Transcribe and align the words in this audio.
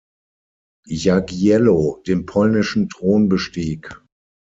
Jagiełło" 1.03 1.89
den 2.07 2.19
polnischen 2.31 2.87
Thron 2.89 3.27
bestieg. 3.29 4.01